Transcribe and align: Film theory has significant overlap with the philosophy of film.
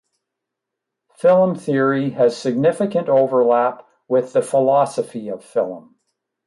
Film 1.13 1.53
theory 1.53 2.09
has 2.09 2.35
significant 2.35 3.07
overlap 3.07 3.87
with 4.07 4.33
the 4.33 4.41
philosophy 4.41 5.27
of 5.29 5.43
film. 5.45 5.95